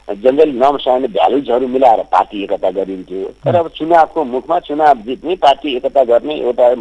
[0.08, 5.74] जनरल नर्म्स एन्ड भ्यालुजहरू मिलाएर पार्टी एकता गरिन्थ्यो। तर अब चुनावको मुखमा चुनाव जित्ने पार्टी
[5.76, 6.74] एकता गर्ने एउटा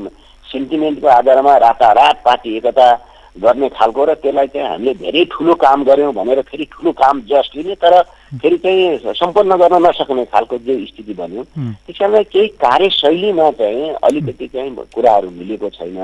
[0.46, 2.88] सेन्टिमेन्टको आधारमा रातारात पार्टी एकता
[3.36, 7.56] गर्ने खालको र त्यसलाई चाहिँ हामीले धेरै ठुलो काम गऱ्यौँ भनेर फेरि ठुलो काम जस्ट
[7.56, 8.02] लिने तर
[8.42, 14.48] फेरि चाहिँ सम्पन्न गर्न नसक्ने खालको जो स्थिति बन्यो। त्यस कारणले केही कार्यशैलीमा चाहिँ अलिकति
[14.48, 16.00] चाहिँ कुराहरू मिलेको छैन।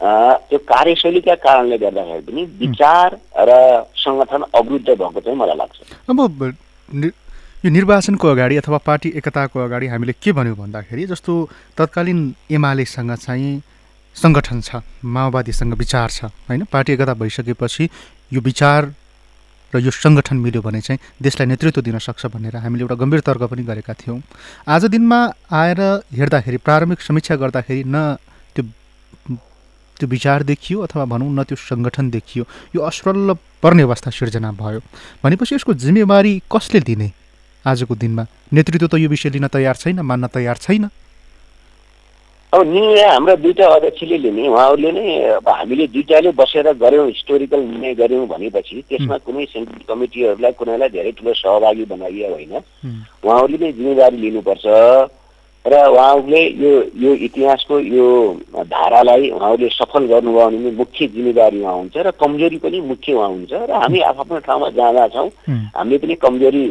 [0.00, 3.08] त्यो कार्यशैलीका कारणले गर्दाखेरि पनि विचार
[3.48, 3.50] र
[3.96, 5.76] सङ्गठन अवरुद्ध भएको चाहिँ मलाई लाग्छ।
[6.08, 6.20] अब
[7.64, 11.32] यो निर्वाचनको अगाडि अथवा पार्टी एकताको अगाडि हामीले के भन्यौँ भन्दाखेरि जस्तो
[11.76, 13.52] तत्कालीन एमालेसँग चाहिँ
[14.16, 16.64] सङ्गठन छ माओवादीसँग विचार छ होइन?
[16.72, 17.84] पार्टी एकता भइसकेपछि
[18.32, 18.80] यो विचार
[19.72, 23.42] र यो सङ्गठन मिल्यो भने चाहिँ देशलाई नेतृत्व दिन सक्छ भनेर हामीले एउटा गम्भीर तर्क
[23.52, 24.18] पनि गरेका थियौँ।
[24.66, 25.20] आज दिनमा
[25.52, 25.80] आएर
[26.16, 28.16] हेर्दाखेरि प्रारम्भिक समीक्षा गर्दाखेरि न
[28.56, 28.64] त्यो
[30.00, 34.80] त्यो विचार देखियो अथवा भनौँ न त्यो सङ्गठन देखियो यो असरल पर्ने अवस्था सिर्जना भयो।
[35.20, 37.08] भनेपछि यसको जिम्मेवारी कसले दिने?
[37.64, 40.88] आजको दिनमा नेतृत्व त यो विषय लिन तयार छैन मान्न तयार छैन।
[42.52, 45.06] अब निर्णय हाम्रा दुईवटा अध्यक्षले लिने उहाँहरूले नै
[45.38, 51.12] अब हामीले दुइटाले बसेर गऱ्यौँ हिस्टोरिकल निर्णय गऱ्यौँ भनेपछि त्यसमा कुनै सेन्ट्रल कमिटीहरूलाई कुनैलाई धेरै
[51.14, 52.52] ठुलो सहभागी बनाइए होइन।
[53.22, 54.66] उहाँहरूले नै जिम्मेवारी लिनुपर्छ।
[55.66, 58.06] र उहाँहरूले यो यो इतिहासको यो
[58.64, 63.52] धारालाई उहाँहरूले सफल गर्नुभयो भने मुख्य जिम्मेवारी उहाँ हुन्छ र कमजोरी पनि मुख्य उहाँ हुन्छ
[63.52, 65.28] र हामी आफ्नो ठाउँमा जाँदा छौँ।
[65.76, 66.64] हामीले पनि कमजोरी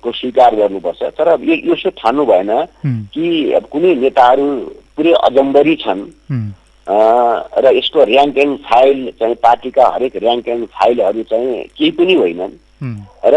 [0.00, 2.50] को स्वीकार गर्नुपर्छ। तर यो यसो ठान्नु भएन
[3.12, 4.46] कि अब कुनै नेताहरू
[4.96, 6.02] पुरै अजम्बरी छन्।
[6.88, 12.52] र यसको ऱ्याङ्क एन्ड फाइल चाहिँ पार्टीका हरेक ऱ्याङ्क एन्ड फाइलहरू चाहिँ केही पनि होइनन्।
[12.82, 13.36] र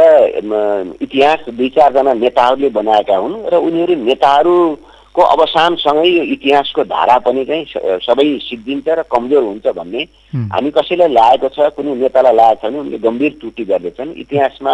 [1.02, 7.66] इतिहास दुई चारजना नेताहरूले बनाएका हुन् र उनीहरू नेताहरूको अवसानसँगै यो इतिहासको धारा पनि चाहिँ
[8.06, 10.02] सबै सिद्धिन्छ र कमजोर हुन्छ भन्ने
[10.54, 14.74] हामी कसैलाई लागेको छ कुनै नेतालाई लागेको छ भने उनले गम्भीर त्रुटि गर्दैछन्। इतिहासमा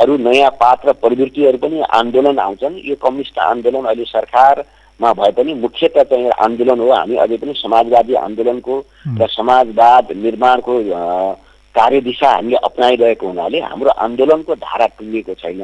[0.00, 6.02] अरू नयाँ पात्र प्रवृत्तिहरू पनि आन्दोलन आउँछन्। यो कम्युनिस्ट आन्दोलन अहिले सरकारमा भए पनि मुख्यतः
[6.10, 8.74] चाहिँ आन्दोलन हो। हामी अझै पनि समाजवादी आन्दोलनको
[9.20, 10.72] र समाजवाद निर्माणको
[11.78, 15.62] कार्यदिशा हामीले अप्नाइरहेको हुनाले हाम्रो आन्दोलनको धारा टुङ्गिएको छैन।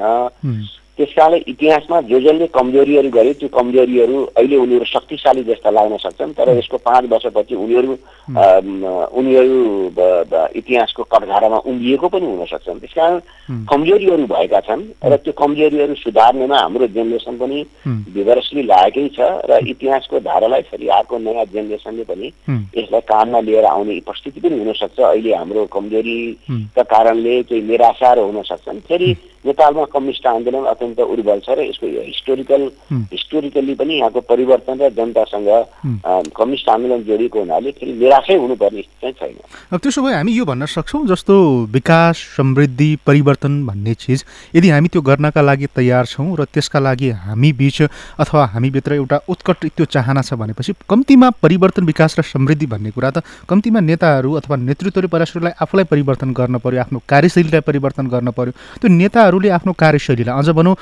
[0.98, 6.32] त्यस कारणले इतिहासमा जो जसले कमजोरीहरू गरे त्यो कमजोरीहरू अहिले उनीहरू शक्तिशाली जस्ता लाग्न सक्छन्
[6.38, 7.92] तर यसको पाँच वर्षपछि उनीहरू
[9.18, 9.58] उनीहरू
[10.54, 13.18] इतिहासको कटघारामा उम्बिएको पनि हुन सक्छन्। त्यस कारण
[13.66, 17.58] कमजोरीहरू भएका छन् र त्यो कमजोरीहरू सुधार्नेमा हाम्रो जेनेरेसन पनि।
[18.14, 19.18] विवरसली लागेकै छ
[19.50, 22.26] र इतिहासको धारालाई फेरि अर्को नयाँ जेनेरेसनले पनि।
[22.78, 28.86] यसलाई काममा लिएर आउने परिस्थिति पनि हुनसक्छ अहिले हाम्रो कमजोरीका कारणले केही निराशाहरू हुन सक्छन्।
[28.88, 29.10] फेरि
[29.44, 32.62] नेपालमा कम्युनिस्ट आन्दोलन अत्यन्त उर्वल छ र यसको हिस्टोरिकल।
[33.12, 35.48] हिस्टोरिकल्ली पनि यहाँको परिवर्तन र जनतासँग
[36.36, 40.44] कम्युनिस्ट आन्दोलन जोडिएको हुनाले फेरि निराशै हुनुपर्ने स्थिति चाहिँ छैन। अब त्यसो भए हामी यो
[40.44, 41.34] भन्न सक्छौँ जस्तो
[41.72, 47.10] विकास समृद्धि परिवर्तन भन्ने चिज। यदि हामी त्यो गर्नका लागि तयार छौँ र त्यसका लागि
[47.24, 47.82] हामी बिच
[48.20, 53.10] अथवा हामीभित्र एउटा उत्कट त्यो चाहना छ भनेपछि कम्तीमा परिवर्तन विकास र समृद्धि भन्ने कुरा
[53.10, 58.52] त कम्तीमा नेताहरू अथवा नेतृत्वले पराश्रलाई आफूलाई परिवर्तन गर्न पर्यो आफ्नो कार्यशैलीलाई परिवर्तन गर्न पर्यो।
[58.80, 60.73] त्यो नेताहरूले आफ्नो कार्यशैलीलाई अझ भनौँ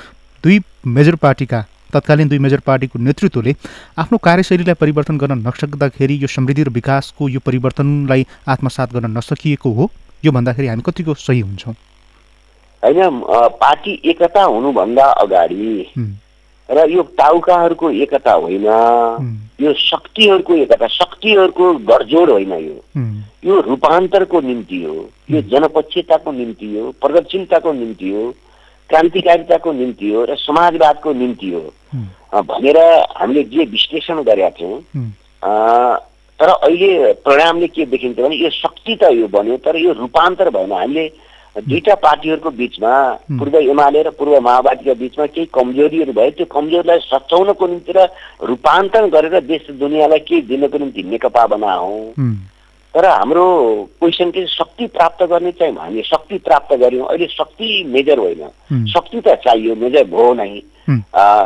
[0.43, 3.53] दुई मेजर पार्टीका तत्कालीन दुई मेजर पार्टीको नेतृत्वले
[3.97, 9.89] आफ्नो कार्यशैलीलाई परिवर्तन गर्न नसक्दाखेरि यो समृद्धि र विकासको यो परिवर्तनलाई आत्मसात गर्न नसकिएको हो।
[10.25, 11.73] यो भन्दाखेरि हामी कतिको सही हुन्छौँ?
[12.83, 13.21] होइन
[13.59, 15.91] पार्टी एकता हुनुभन्दा अगाडि
[16.69, 18.67] र यो टाउकाहरूको एकता होइन
[19.61, 22.77] यो शक्तिहरूको एकता शक्तिहरूको गठजोड होइन यो।
[23.45, 24.95] यो रूपान्तरको निम्ति हो
[25.31, 28.23] यो जनपक्षीयताको निम्ति हो प्रगतिशीलताको निम्ति हो
[28.93, 31.65] क्रान्तिकारिताको निम्ति हो र समाजवादको निम्ति हो।
[32.45, 32.77] भनेर
[33.17, 34.77] हामीले जे विश्लेषण गरेका थियौँ
[36.39, 40.71] तर अहिले परिणामले के देखिन्छ भने यो शक्ति त यो बन्यो तर यो रूपान्तर भएन।
[40.73, 41.05] हामीले
[41.55, 42.93] दुईटा पार्टीहरूको बिचमा
[43.37, 48.07] पूर्व एमाले र पूर्व माओवादीका बिचमा केही कमजोरीहरू भयो त्यो कमजोरीलाई सच्याउनको निम्ति र
[48.49, 51.93] रूपान्तरण गरेर देश दुनियाँलाई केही दिनको निम्ति नेकपा बनाऊ।
[52.95, 53.45] तर हाम्रो
[53.99, 59.21] क्वेसन के शक्ति प्राप्त गर्ने चाहिँ हामीले शक्ति प्राप्त गऱ्यौँ। अहिले शक्ति मेजर होइन। शक्ति
[59.21, 60.61] त चाहियो मेजर भयो नै।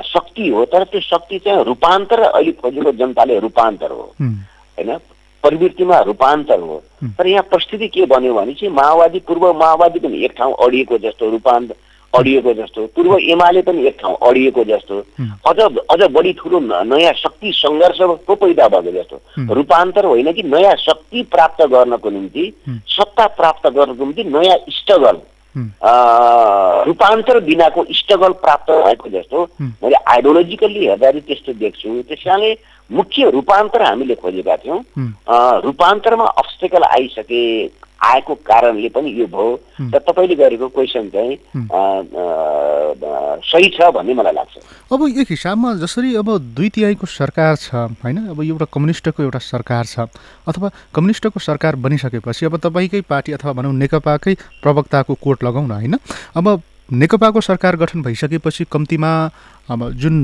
[0.05, 4.97] शक्ति हो तर त्यो शक्ति चाहिँ रूपान्तर अहिले खोजेको जनताले रूपान्तर हो। होइन?
[5.43, 10.23] प्रवृत्तिमा रूपान्तर हो। हुँ। तर यहाँ परिस्थिति के बन्यो भने चाहिँ माओवादी पूर्व माओवादी पनि
[10.25, 11.75] एक ठाउँ अडिएको जस्तो रूपान्तर
[12.17, 14.99] अडिएको जस्तो पूर्व एमाले पनि एक ठाउँ अडिएको जस्तो।
[15.47, 20.75] अझ अझ बढी ठुलो नयाँ शक्ति सङ्घर्ष पो पैदा भएको जस्तो। रूपान्तर होइन कि नयाँ
[20.79, 22.53] शक्ति प्राप्त गर्नको निम्ति।
[22.89, 25.21] सत्ता प्राप्त गर्नको निम्ति नयाँ स्ट्रगल
[26.87, 32.53] रूपान्तर बिनाको स्ट्रगल प्राप्त भएको जस्तो। मैले आइडियोलोजिकल्ली हेर्दाखेरि त्यस्तो देख्छु त्यस कारणले
[32.89, 34.79] मुख्य रूपान्तर हामीले खोजेका थियौँ
[35.63, 37.41] रूपान्तरमा अब्स्टेकल आइसके
[37.97, 39.49] आएको कारणले पनि यो भयो।
[39.81, 41.33] र तपाईँले गरेको क्वेसन चाहिँ
[43.41, 44.53] सही छ भन्ने मलाई लाग्छ।
[44.93, 48.17] अब एक हिसाबमा जसरी अब दुई तिहाईको सरकार छ होइन?
[48.29, 49.99] अब एउटा कम्युनिस्टको एउटा सरकार छ।
[50.47, 55.95] अथवा कम्युनिस्टको सरकार बनिसकेपछि अब तपाईँकै पार्टी अथवा भनौँ नेकपाकै प्रवक्ताको कोट लगाउँ न होइन?
[56.35, 59.11] अब नेकपाको सरकार गठन भइसकेपछि कम्तीमा
[59.69, 60.15] अब जुन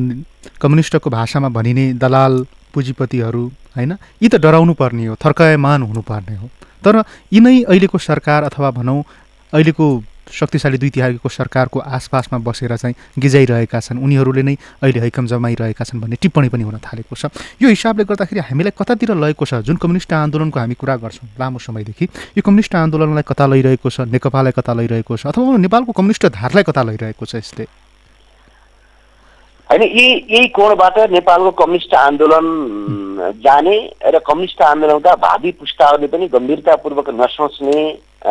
[0.61, 3.43] कम्युनिस्टको भाषामा भनिने दलाल पुँजीपतिहरू
[3.75, 3.91] होइन?
[4.21, 6.49] यी त डराउनु पर्ने हो थर्कायमान हुनुपर्ने हो।
[6.85, 9.03] तर यिनै अहिलेको सरकार अथवा भनौँ
[9.53, 9.85] अहिलेको
[10.23, 16.01] शक्तिशाली दुई तिहाईको सरकारको आसपासमा बसेर चाहिँ गिजाइरहेका छन्। उनीहरूले नै अहिले हैकम जमाइरहेका छन्
[16.01, 17.29] भन्ने टिप्पणी पनि हुन थालेको छ।
[17.61, 19.53] यो हिसाबले गर्दाखेरि हामीलाई कतातिर लगेको छ?
[19.67, 22.05] जुन कम्युनिस्ट आन्दोलनको हामी कुरा गर्छौँ लामो समयदेखि
[22.39, 24.09] यो कम्युनिस्ट आन्दोलनलाई कता लैरहेको छ?
[24.09, 25.27] नेकपालाई कता लैरहेको छ?
[25.29, 27.67] अथवा नेपालको कम्युनिस्ट धारलाई कता लैरहेको छ यसले?
[29.73, 32.45] होइन यही यही कोणबाट नेपालको कम्युनिस्ट आन्दोलन
[33.41, 37.79] जाने र कम्युनिस्ट आन्दोलनका भावी पुस्ताहरूले पनि गम्भीरतापूर्वक नसोच्ने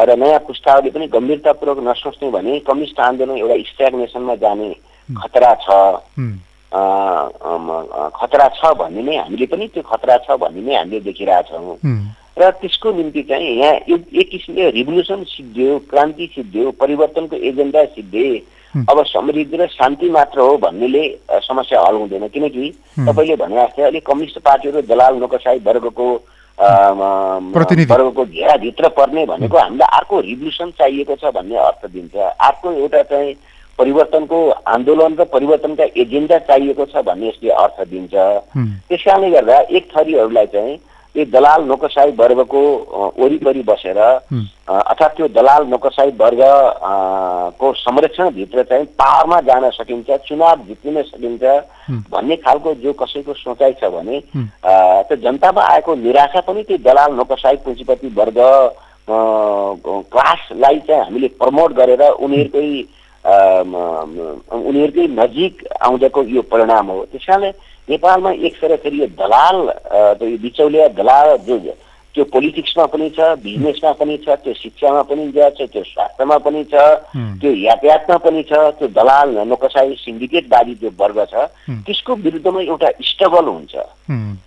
[0.07, 4.71] र नयाँ पुस्ताहरूले पनि गम्भीरतापूर्वक नसोच्ने भने कम्युनिस्ट आन्दोलन एउटा स्ट्याग्नेसनमा जाने
[5.19, 5.67] खतरा छ।
[8.23, 11.77] खतरा छ भन्ने नै हामीले पनि त्यो खतरा छ भन्ने नै हामीले देखिरहेछौँ।
[12.39, 18.27] र त्यसको निम्ति चाहिँ यहाँ एक एक किसिमले रिभोल्युसन सिद्धियो क्रान्ति सिद्धियो परिवर्तनको एजेन्डा सिद्धे।
[18.75, 21.03] अब समृद्धि र शान्ति मात्र हो भन्नेले
[21.45, 26.09] समस्या हल हुँदैन किनकि। तपाईँले भने जस्तै अहिले कम्युनिस्ट पार्टीहरू दलाल नोकरसाही वर्गको।
[26.59, 33.35] वर्गको घेराभित्र पर्ने भनेको हामीलाई अर्को रिभोल्युसन चाहिएको छ भन्ने अर्थ दिन्छ अर्को एउटा चाहिँ
[33.79, 39.89] परिवर्तनको आन्दोलन र परिवर्तनका एजेन्डा चाहिएको छ भन्ने यसले अर्थ दिन्छ त्यस कारणले गर्दा एक
[39.97, 40.77] थरीहरूलाई चाहिँ
[41.15, 42.61] यो दलाल नोकरसाही वर्गको
[43.21, 46.93] वरिपरि बसेर अर्थात् त्यो दलाल नोकरसाही वर्ग अ,
[47.61, 51.43] को संरक्षणभित्र चाहिँ पावरमा जान सकिन्छ चुनाव जित्न सकिन्छ।
[52.13, 54.21] भन्ने खालको जो कसैको सोचाइ छ भने
[54.65, 58.39] त्यो जनतामा आएको निराशा पनि त्यो दलाल नोकरसाही पुँजीपति वर्ग
[60.13, 62.67] क्लासलाई चाहिँ हामीले प्रमोट गरेर उनीहरूकै
[64.69, 67.51] उनीहरूकै नजिक आउँदाको यो परिणाम हो। त्यस कारणले
[67.89, 69.57] नेपालमा एक फेरि यो दलाल
[70.43, 71.59] बिचौलिया दलाल जो
[72.15, 76.75] त्यो पोलिटिक्समा पनि छ बिजनेसमा पनि छ त्यो शिक्षामा पनि छ त्यो स्वास्थ्यमा पनि छ
[77.41, 81.35] त्यो यातायातमा पनि छ त्यो दलाल नोकसाई सिन्डिकेटवादी जो वर्ग छ।
[81.89, 83.75] त्यसको विरुद्धमा एउटा स्ट्रगल हुन्छ।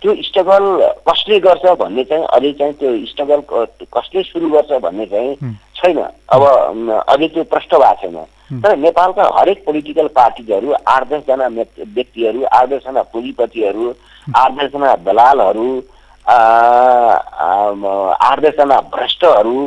[0.02, 0.64] त्यो स्ट्रगल
[1.08, 3.40] कसले गर्छ भन्ने चाहिँ अझै चाहिँ त्यो स्ट्रगल
[3.82, 5.34] कसले सुरु गर्छ भन्ने चाहिँ।
[5.76, 5.98] छैन।
[6.34, 6.42] अब
[7.08, 12.68] अझै त्यो प्रष्ट भएको छैन। तर नेपालका हरेक पोलिटिकल पार्टीहरू आठ दसजना व्यक्- व्यक्तिहरू आठ
[12.68, 13.94] दसजना पुँजीपतिहरू
[14.36, 15.68] आठ दसजना दलालहरू
[16.26, 16.36] आ,
[17.40, 19.58] आम, आठ दसजना भ्रष्टहरू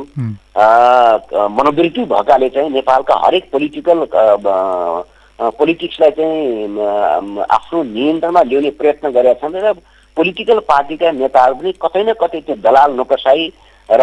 [1.55, 4.05] मनोवृत्ति भएकाले चाहिँ नेपालका हरेक पोलिटिकल
[5.39, 9.73] पोलिटिक्सलाई चाहिँ आफ्नो नियन्त्रणमा ल्याउने प्रयत्न गरेका छन् र
[10.17, 13.47] पोलिटिकल पार्टीका नेताहरू पनि कतै न कतै त्यो दलाल नोकसाई
[13.89, 14.01] र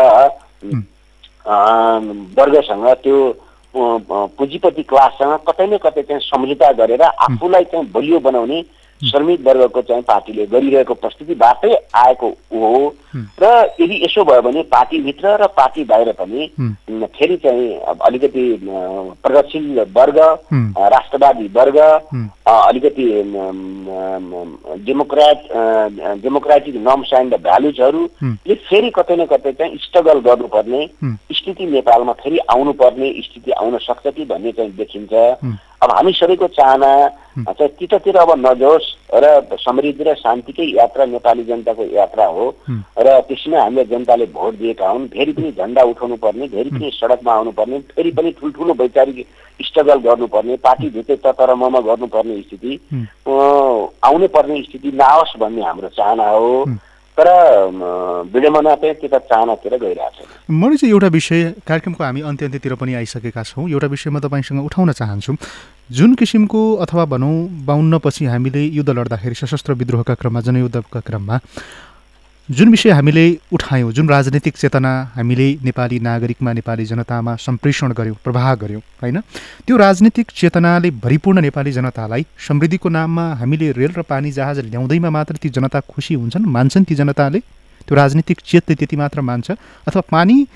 [2.36, 3.18] वर्गसँग त्यो
[4.32, 8.62] पुँजीपति क्लाससँग कतै न कतै चाहिँ सम्झौता गरेर आफूलाई चाहिँ बलियो बनाउने
[9.02, 12.94] श्रमिक वर्गको चाहिँ पार्टीले गरिरहेको प्रस्तुतिबाटै आएको हो।
[13.42, 13.44] र
[13.80, 16.48] यदि यसो भयो भने पार्टीभित्र र पार्टी बाहिर पनि
[17.16, 17.68] फेरि चाहिँ
[18.06, 18.44] अलिकति
[19.22, 20.18] प्रगतिशील वर्ग
[20.86, 21.78] राष्ट्रवादी वर्ग
[22.46, 23.04] अलिकति
[24.86, 25.48] डेमोक्रेट
[26.22, 30.86] डेमोक्रेटिक नर्म्स एन्ड भ्यालुजहरूले फेरि कतै न कतै चाहिँ स्ट्रगल गर्नुपर्ने।
[31.36, 36.90] स्थिति नेपालमा फेरि आउनुपर्ने स्थिति आउन सक्छ कि भन्ने चाहिँ देखिन्छ। अब हामी सबैको चाहना
[37.38, 39.24] चाहिँ त्यतातिर अब नजाओस् र
[39.60, 42.44] समृद्धि र शान्तिकै यात्रा नेपाली जनताको यात्रा हो।
[42.98, 47.32] र त्यसमा हामीले जनताले भोट दिएका हुन्। फेरि पनि झन्डा उठाउनु पर्ने फेरि पनि सडकमा
[47.32, 49.26] आउनुपर्ने फेरि पनि ठुल्ठुलो वैचारिक
[49.60, 52.72] स्ट्रगल गर्नुपर्ने पार्टीभित्रै तर ममा गर्नुपर्ने स्थिति।
[53.28, 56.78] आउनु पर्ने स्थिति नआओस् भन्ने हाम्रो चाहना हुँ।
[57.18, 57.28] तर
[58.32, 62.94] विडम्बना चाहिँ त्यता चाहनातिर गइरहेको छ। मैले चाहिँ एउटा विषय कार्यक्रमको हामी अन्त्य अन्त्यतिर पनि
[62.94, 65.32] आइसकेका छौँ। एउटा विषय म तपाईँसँग उठाउन चाहन्छु।
[65.96, 71.36] जुन किसिमको अथवा भनौँ बाहुन्नपछि हामीले युद्ध लड्दाखेरि सशस्त्र विद्रोहका क्रममा जनयुद्धका क्रममा
[72.48, 78.54] जुन विषय हामीले उठायौँ जुन राजनीतिक चेतना हामीले नेपाली नागरिकमा नेपाली जनतामा सम्प्रेषण गऱ्यौँ प्रवाह
[78.54, 79.18] गऱ्यौँ होइन?
[79.66, 85.36] त्यो राजनीतिक चेतनाले भरिपूर्ण नेपाली जनतालाई समृद्धिको नाममा हामीले रेल र पानी जहाज ल्याउँदैमा मात्र
[85.42, 87.38] ती जनता खुसी हुन्छन् मान्छन् ती जनताले?
[87.82, 89.50] त्यो राजनीतिक चेतले त्यति मात्र मान्छ?
[89.90, 90.46] अथवा पानी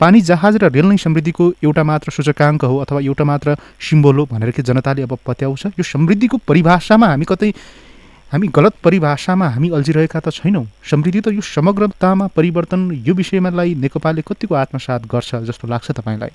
[0.00, 4.24] पानी जहाज र रेल नै समृद्धिको एउटा मात्र सूचकाङ्क हो अथवा एउटा मात्र सिम्बोल हो
[4.32, 5.66] भनेर कि जनताले अब पत्याउँछ?
[5.80, 7.52] यो समृद्धिको परिभाषामा हामी कतै
[8.32, 14.22] हामी गलत परिभाषामा हामी अल्झिरहेका त छैनौँ। समृद्धि त यो समग्रतामा परिवर्तन यो विषयमालाई नेकपाले
[14.28, 16.32] कतिको आत्मसात गर्छ जस्तो लाग्छ तपाईँलाई?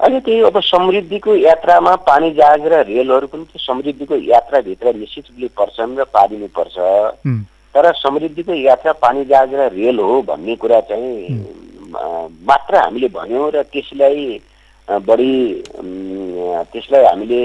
[0.00, 5.48] अहिले त्यही अब समृद्धिको यात्रामा पानी जहाज र रेलहरू पनि त्यो समृद्धिको यात्राभित्र निश्चित रूपले
[5.52, 6.76] पर्छन् र पारिनु पर्छ।
[7.28, 11.44] उम्, तर समृद्धिको यात्रा पानी जहाज र रेल हो भन्ने कुरा चाहिँ
[11.92, 14.40] मात्र हामीले भन्यौँ र त्यसलाई
[14.88, 15.34] बढी
[16.72, 17.42] त्यसलाई हामीले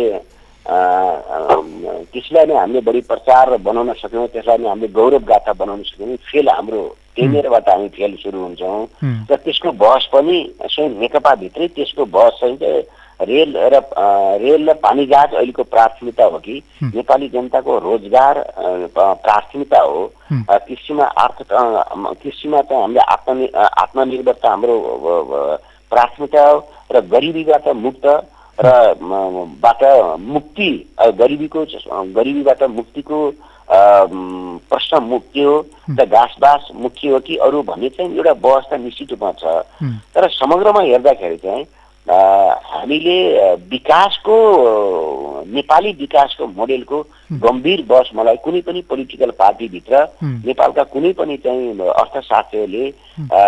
[0.67, 6.49] त्यसलाई नै हामीले बढी प्रचार बनाउन सक्यौँ त्यसलाई नै हामीले गौरव गाथा बनाउन सक्यौँ। फेल
[6.49, 8.87] हाम्रो त्यहीँनिरबाट हामी फेल सुरु हुन्छौँ।
[9.31, 10.37] र त्यसको बहस पनि
[10.71, 12.83] स्वयं नेकपाभित्रै त्यसको बहस चाहिँ
[13.21, 13.75] रेल र
[14.43, 16.63] रेल र पानी जहाज अहिलेको प्राथमिकता हो कि।
[16.95, 18.35] नेपाली जनताको रोजगार
[18.97, 20.11] प्राथमिकता हो।
[20.51, 21.53] कृषिमा अर्थ
[21.97, 24.75] म- कृषिमा चाहिँ हामीले आत्मनि आत्मनिर्भरता हाम्रो
[25.89, 28.05] प्राथमिकता हो। र गरिबीबाट मुक्त
[28.59, 28.95] र
[29.63, 29.83] बाट
[30.19, 30.69] मुक्ति
[31.01, 31.65] गरिबीको
[32.13, 33.33] गरिबीबाट मुक्तिको
[34.69, 35.65] प्रश्न मुक्ति हो
[35.99, 38.33] र घाँसबास मुक्ति हो कि अरू भन्ने चाहिँ एउटा
[38.71, 39.43] त निश्चित रूपमा छ।
[40.13, 41.65] तर समग्रमा हेर्दाखेरि चाहिँ
[42.73, 43.17] हामीले
[43.55, 44.35] विकासको
[45.47, 50.03] नेपाली विकासको मोडेलको गम्भीर बस मलाई कुनै पनि पोलिटिकल पार्टीभित्र।
[50.45, 52.85] नेपालका कुनै पनि चाहिँ अर्थशास्त्रीले
[53.31, 53.41] अ,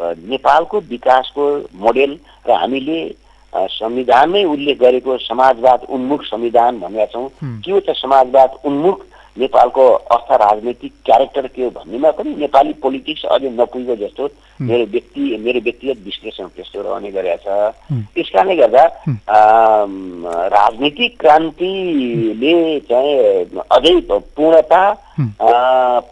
[0.00, 3.25] अ, नेपालको विकासको मोडेल र हामीले
[3.72, 7.28] संविधानमै उल्लेख गरेको समाजवाद उन्मुख संविधान भनेका छौँ।
[7.66, 9.04] हो। त समाजवाद उन्मुख?
[9.36, 9.84] नेपालको
[10.16, 14.28] अर्थ राजनैतिक क्यारेक्टर के हो भन्नेमा पनि नेपाली पोलिटिक्स अझै नपुगेको जस्तो
[14.64, 17.46] मेरो व्यक्ति मेरो व्यक्तिगत विश्लेषण त्यस्तो रहने गरेको छ।
[18.16, 18.84] त्यस कारणले गर्दा
[20.56, 22.54] राजनीतिक क्रान्तिले
[22.88, 24.82] चाहिँ अझै पूर्णता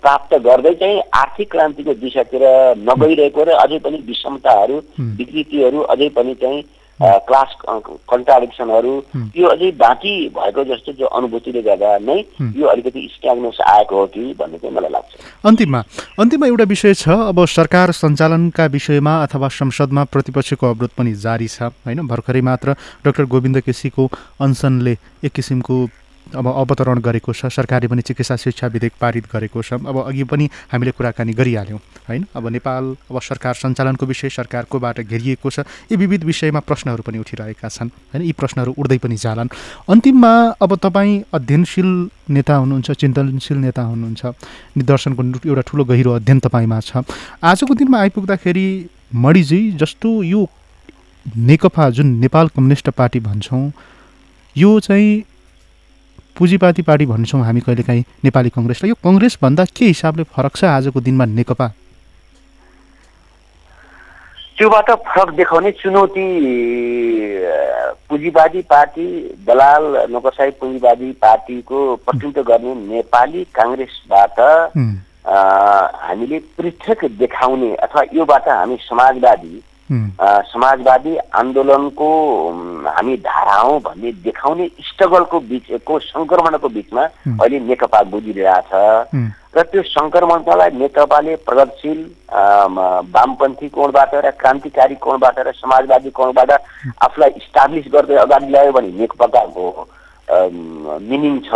[0.05, 2.45] प्राप्त गर्दै चाहिँ आर्थिक क्रान्तिको दिशातिर
[2.85, 6.63] नगइरहेको र अझै पनि विषमताहरू। विकृतिहरू अझै पनि चाहिँ
[7.03, 12.19] क्लास कन्ट्राडिक्सनहरू हुँ। यो अझै बाँकी भएको जस्तो जो अनुभूतिले गर्दा नै।
[12.57, 15.11] यो अलिकति स्ट्याग्नेस आएको हो कि भन्ने चाहिँ मलाई लाग्छ
[15.45, 15.81] अन्तिममा
[16.21, 21.63] अन्तिममा एउटा विषय छ अब सरकार सञ्चालनका विषयमा अथवा संसदमा प्रतिपक्षको अवरोध पनि जारी छ
[21.83, 25.77] होइन भर्खरै मात्र डाक्टर गोविन्द केसीको अनसनले एक किसिमको
[26.33, 30.49] अब अवतरण गरेको छ सरकारले पनि चिकित्सा शिक्षा विधेयक पारित गरेको छ। अब अघि पनि
[30.73, 32.25] हामीले कुराकानी गरिहाल्यौँ होइन?
[32.35, 35.61] अब नेपाल अब सरकार सञ्चालनको विषय सरकारकोबाट घेरिएको छ।
[35.93, 38.23] यी विविध विषयमा प्रश्नहरू पनि उठिरहेका छन् होइन?
[38.25, 39.49] यी प्रश्नहरू उठ्दै पनि जालान्।
[39.89, 41.91] अन्तिममा अब तपाईँ अध्ययनशील
[42.31, 44.23] नेता हुनुहुन्छ चिन्तनशील नेता हुनुहुन्छ।
[44.77, 47.05] निदर्शनको एउटा ठुलो गहिरो अध्ययन तपाईँमा छ।
[47.45, 48.67] आजको दिनमा आइपुग्दाखेरि
[49.15, 50.43] मणिजी जस्तो यो
[51.27, 53.71] नेकपा जुन नेपाल कम्युनिस्ट पार्टी भन्छौँ
[54.57, 55.25] यो चाहिँ
[56.37, 61.25] पुँजीपाती पार्टी भन्छौँ हामी कहिलेकाहीँ नेपाली कङ्ग्रेसलाई। यो कङ्ग्रेसभन्दा के हिसाबले फरक छ आजको दिनमा
[61.25, 61.67] नेकपा?
[64.59, 66.27] त्योबाट फरक देखाउने चुनौती
[68.09, 69.07] पुँजीवादी पार्टी
[69.47, 74.41] दलाल नोकरसाही पुँजीवादी पार्टीको प्रतिनिधित्व गर्ने नेपाली काङ्ग्रेसबाट
[75.27, 79.55] हामीले पृथक देखाउने अथवा योबाट हामी समाजवादी
[79.91, 82.09] समाजवादी आन्दोलनको
[82.89, 87.03] हामी धारा हौँ भन्ने देखाउने स्ट्रगलको बिचको सङ्क्रमणको बिचमा
[87.37, 88.73] अहिले नेकपा गुजिरहेछ।
[89.55, 92.01] र त्यो सङ्क्रमणलाई नेकपाले प्रगतिशील
[93.15, 96.51] वामपन्थी कोणबाट र क्रान्तिकारी कोणबाट र समाजवादी कोणबाट
[97.05, 99.87] आफूलाई इस्टाब्लिस गर्दै अगाडि ल्यायो भने नेकपाको
[101.07, 101.55] मिनिङ छ।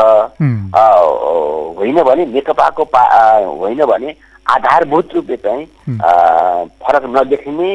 [1.78, 3.02] होइन भने नेकपाको पा
[3.42, 4.14] होइन भने
[4.48, 5.64] आधारभूत रूपले चाहिँ
[6.82, 7.70] फरक नदेखिने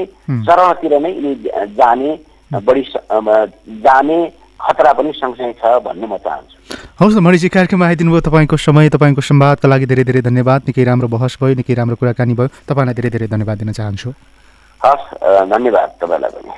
[0.45, 1.33] चरणतिर नै यिनी
[1.77, 2.11] जाने
[2.51, 2.83] बढी
[3.85, 4.17] जाने
[4.63, 6.55] खतरा पनि सँगसँगै छ भन्ने म चाहन्छु।
[6.99, 11.07] हवस् मणिजी कार्यक्रममा आइदिनु भयो तपाईँको समय तपाईँको संवादका लागि धेरै धेरै धन्यवाद। निकै राम्रो
[11.11, 14.09] बहस भयो निकै राम्रो कुराकानी भयो। तपाईँलाई धेरै धेरै धन्यवाद दिन चाहन्छु।
[14.81, 15.05] हस्
[15.51, 16.51] धन्यवाद तपाईँलाई पनि।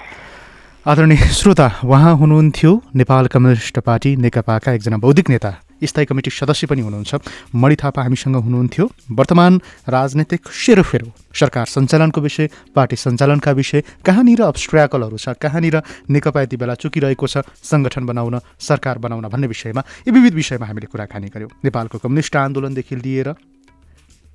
[0.86, 5.52] आदरणीय श्रोता उहाँ हुनुहुन्थ्यो नेपाल कम्युनिस्ट पार्टी नेकपाका एकजना बौद्धिक नेता।
[5.84, 7.16] स्थायी कमिटी सदस्य पनि हुनुहुन्छ।
[7.56, 9.54] मणि थापा हामीसँग हुनुहुन्थ्यो। वर्तमान
[9.90, 16.76] राजनैतिक सेरोफेरो सरकार सञ्चालनको विषय पार्टी सञ्चालनका विषय कहाँनिर अब्स्ट्र्याकलहरू छ। कहाँनिर नेकपा यति बेला
[16.76, 21.98] चुकिरहेको छ सङ्गठन बनाउन सरकार बनाउन भन्ने विषयमा। यी विविध विषयमा हामीले कुराकानी गऱ्यौँ नेपालको
[22.00, 23.30] कम्युनिस्ट आन्दोलनदेखि लिएर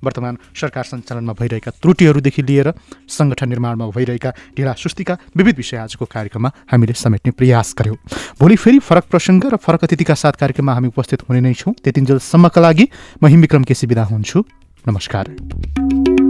[0.03, 2.73] वर्तमान सरकार सञ्चालनमा भइरहेका त्रुटिहरूदेखि लिएर
[3.09, 7.97] सङ्गठन निर्माणमा भइरहेका ढिला सुस्तीका विविध विषय आजको कार्यक्रममा हामीले समेट्ने प्रयास गर्यौँ।
[8.39, 12.61] भोलि फेरि फरक प्रसङ्ग र फरक अतिथिका साथ कार्यक्रममा हामी उपस्थित हुने नै छौँ। त्यतिन्जेलसम्मका
[12.61, 12.85] लागि
[13.23, 14.43] म हिम विक्रम केसी विदा हुन्छु।
[14.85, 16.20] नमस्कार।